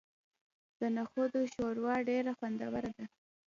[0.79, 3.05] د نخودو شوروا ډیره خوندوره ده.